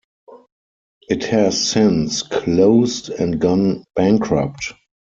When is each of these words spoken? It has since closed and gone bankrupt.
It 1.11 1.25
has 1.25 1.63
since 1.69 2.23
closed 2.23 3.09
and 3.11 3.39
gone 3.39 3.83
bankrupt. 3.95 4.73